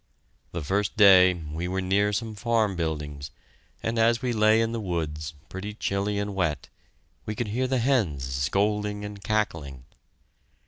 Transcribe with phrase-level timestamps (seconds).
[0.51, 3.29] The first day we were near some farm buildings,
[3.83, 6.69] and as we lay in the woods, pretty chilly and wet,
[7.27, 9.85] we could hear the hens scolding and cackling.